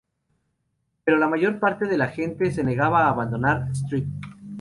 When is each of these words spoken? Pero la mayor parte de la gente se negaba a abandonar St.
Pero 1.03 1.19
la 1.19 1.27
mayor 1.27 1.59
parte 1.59 1.85
de 1.85 1.95
la 1.95 2.07
gente 2.07 2.49
se 2.51 2.63
negaba 2.63 3.03
a 3.05 3.09
abandonar 3.09 3.67
St. 3.71 4.07